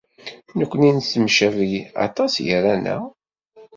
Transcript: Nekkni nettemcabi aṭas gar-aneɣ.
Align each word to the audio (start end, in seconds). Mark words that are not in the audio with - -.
Nekkni 0.57 0.91
nettemcabi 0.97 1.73
aṭas 2.05 2.33
gar-aneɣ. 2.45 3.01